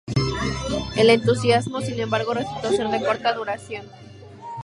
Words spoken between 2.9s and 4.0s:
corta duración.